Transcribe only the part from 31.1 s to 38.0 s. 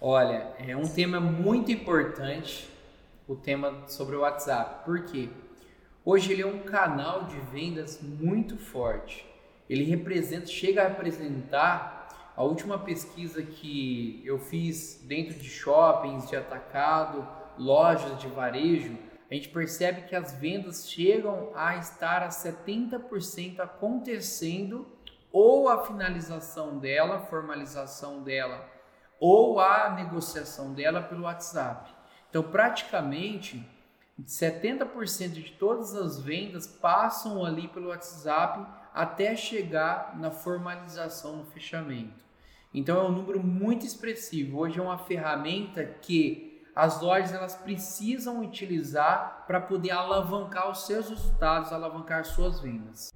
WhatsApp. Então, praticamente 70% de todas as vendas passam ali pelo